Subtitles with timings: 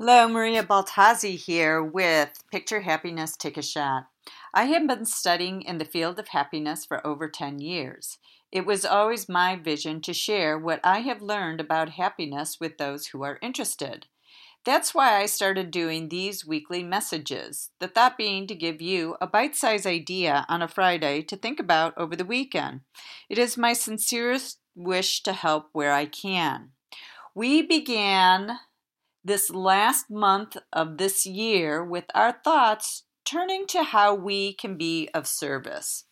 [0.00, 4.06] Hello, Maria Baltazzi here with Picture Happiness Take a Shot.
[4.54, 8.18] I have been studying in the field of happiness for over 10 years.
[8.52, 13.08] It was always my vision to share what I have learned about happiness with those
[13.08, 14.06] who are interested.
[14.64, 19.26] That's why I started doing these weekly messages, the thought being to give you a
[19.26, 22.82] bite sized idea on a Friday to think about over the weekend.
[23.28, 26.70] It is my sincerest wish to help where I can.
[27.34, 28.60] We began
[29.24, 35.08] this last month of this year with our thoughts turning to how we can be
[35.12, 36.04] of service.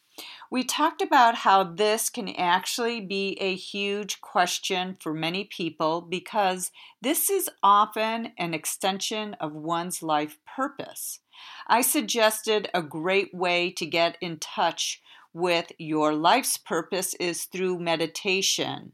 [0.50, 6.70] We talked about how this can actually be a huge question for many people because
[7.02, 11.20] this is often an extension of one's life purpose.
[11.66, 15.02] I suggested a great way to get in touch
[15.34, 18.92] with your life's purpose is through meditation,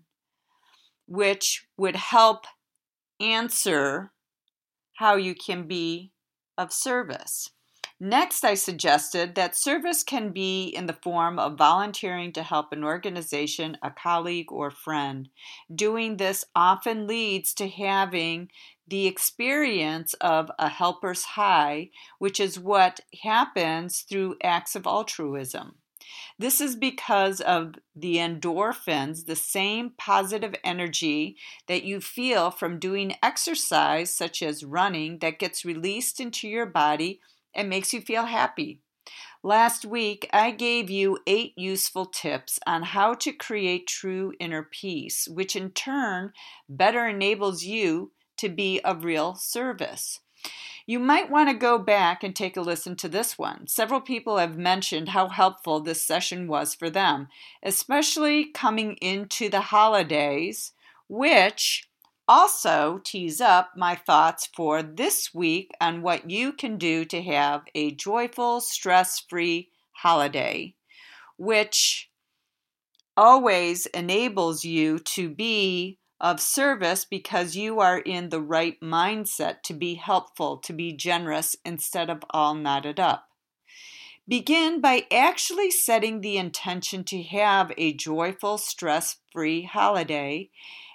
[1.07, 2.47] which would help
[3.23, 4.13] answer
[4.95, 6.13] how you can be
[6.59, 7.51] of service.
[8.05, 12.83] Next, I suggested that service can be in the form of volunteering to help an
[12.83, 15.29] organization, a colleague, or friend.
[15.73, 18.49] Doing this often leads to having
[18.89, 25.77] the experience of a helper's high, which is what happens through acts of altruism.
[26.39, 31.37] This is because of the endorphins, the same positive energy
[31.69, 37.21] that you feel from doing exercise, such as running, that gets released into your body
[37.55, 38.81] and makes you feel happy.
[39.45, 45.27] Last week, I gave you eight useful tips on how to create true inner peace,
[45.29, 46.33] which in turn
[46.69, 50.21] better enables you to be of real service.
[50.87, 53.69] You might want to go back and take a listen to this one.
[53.69, 57.29] Several people have mentioned how helpful this session was for them,
[57.63, 60.73] especially coming into the holidays,
[61.09, 61.89] which
[62.27, 67.63] also tees up my thoughts for this week on what you can do to have
[67.75, 70.75] a joyful, stress free holiday,
[71.37, 72.11] which
[73.17, 79.75] always enables you to be of service because you are in the right mindset to
[79.75, 83.29] be helpful, to be generous instead of all knotted up.
[84.29, 90.49] Begin by actually setting the intention to have a joyful, stress free holiday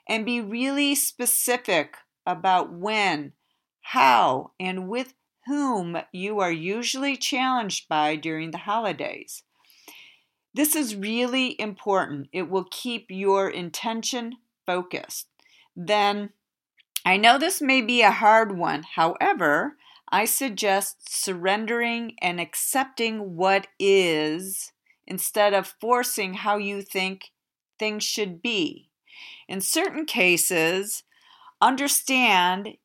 [0.08, 3.34] and be really specific about when,
[3.82, 5.14] how, and with
[5.46, 9.44] whom you are usually challenged by during the holidays.
[10.54, 12.30] This is really important.
[12.32, 15.29] It will keep your intention focused.
[15.75, 16.29] Then
[17.03, 18.83] I know this may be a hard one.
[18.83, 19.78] However,
[20.09, 24.73] I suggest surrendering and accepting what is
[25.07, 27.31] instead of forcing how you think
[27.79, 28.89] things should be.
[29.47, 31.03] In certain cases,
[31.61, 32.78] understand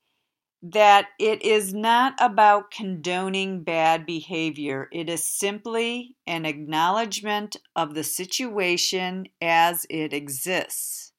[0.62, 4.88] that it is not about condoning bad behavior.
[4.92, 11.11] It is simply an acknowledgement of the situation as it exists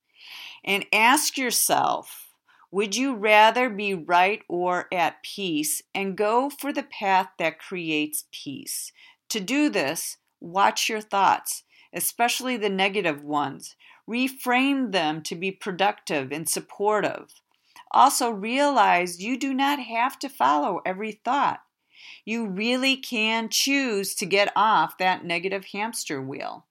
[0.63, 2.29] and ask yourself
[2.73, 8.23] would you rather be right or at peace and go for the path that creates
[8.31, 8.91] peace?
[9.29, 13.75] To do this, watch your thoughts, especially the negative ones.
[14.09, 17.41] Reframe them to be productive and supportive.
[17.91, 21.59] Also, realize you do not have to follow every thought.
[22.25, 26.65] You really can choose to get off that negative hamster wheel.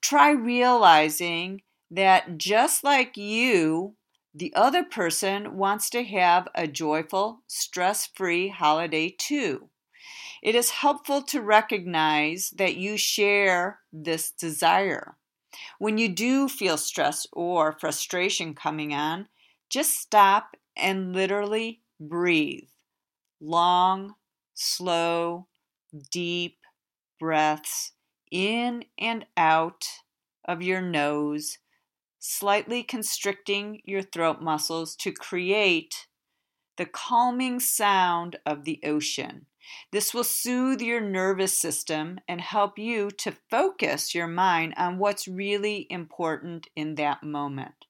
[0.00, 1.60] Try realizing
[1.92, 3.96] that just like you,
[4.34, 9.68] the other person wants to have a joyful, stress free holiday too.
[10.42, 15.16] It is helpful to recognize that you share this desire.
[15.78, 19.28] When you do feel stress or frustration coming on,
[19.68, 22.68] just stop and literally breathe.
[23.38, 24.14] Long,
[24.54, 25.46] slow,
[26.10, 26.58] deep
[27.20, 27.92] breaths
[28.30, 29.84] in and out
[30.46, 31.58] of your nose
[32.24, 36.06] slightly constricting your throat muscles to create
[36.76, 39.46] the calming sound of the ocean.
[39.90, 45.26] This will soothe your nervous system and help you to focus your mind on what's
[45.26, 47.86] really important in that moment.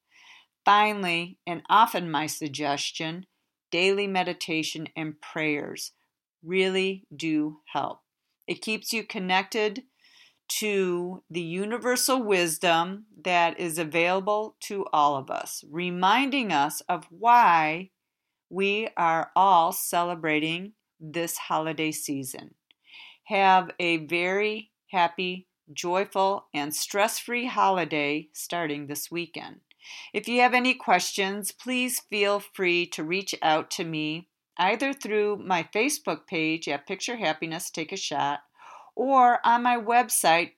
[0.65, 3.27] Finally, and often my suggestion,
[3.71, 5.93] daily meditation and prayers
[6.43, 8.01] really do help.
[8.47, 9.83] It keeps you connected
[10.49, 17.91] to the universal wisdom that is available to all of us, reminding us of why
[18.51, 22.55] we are all celebrating this holiday season.
[23.25, 29.61] Have a very happy, joyful, and stress free holiday starting this weekend.
[30.13, 34.29] If you have any questions, please feel free to reach out to me
[34.59, 38.41] either through my Facebook page at Picture Happiness Take a Shot
[38.95, 40.53] or on my website,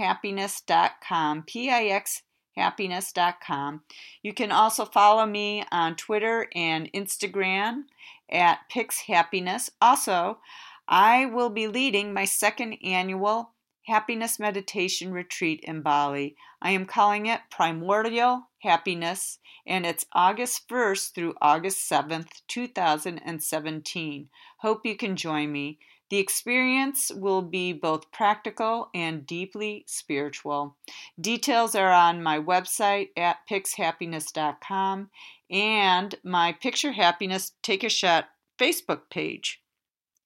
[0.00, 2.22] pixhappiness.com, P I X
[2.58, 3.82] happiness.com.
[4.22, 7.84] You can also follow me on Twitter and Instagram
[8.30, 9.70] at pixhappiness.
[9.80, 10.38] Also,
[10.86, 13.52] I will be leading my second annual
[13.86, 16.36] Happiness Meditation Retreat in Bali.
[16.60, 24.28] I am calling it Primordial Happiness, and it's August 1st through August 7th, 2017.
[24.58, 25.78] Hope you can join me.
[26.10, 30.76] The experience will be both practical and deeply spiritual.
[31.20, 35.10] Details are on my website at pixhappiness.com
[35.50, 39.60] and my Picture Happiness Take a Shot Facebook page.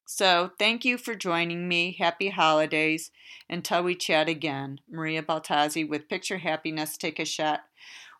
[0.06, 1.96] So, thank you for joining me.
[1.98, 3.10] Happy holidays.
[3.48, 7.60] Until we chat again, Maria Baltazzi with Picture Happiness Take a Shot,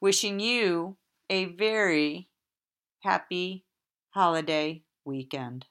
[0.01, 0.97] wishing you
[1.29, 2.29] a very
[3.01, 3.65] happy
[4.11, 5.67] holiday weekend.